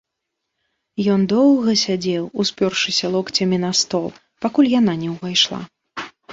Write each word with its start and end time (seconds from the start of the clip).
Ён 1.15 1.21
доўга 1.33 1.75
сядзеў, 1.83 2.23
успёршыся 2.45 3.05
локцямі 3.19 3.57
на 3.67 3.71
стол, 3.83 4.11
пакуль 4.49 4.73
яна 4.79 4.93
не 5.07 5.15
ўвайшла. 5.15 5.65